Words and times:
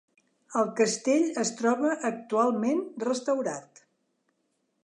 El 0.61 0.71
castell 0.79 1.27
es 1.43 1.51
troba 1.59 1.93
actualment 2.11 2.83
restaurat. 3.07 3.87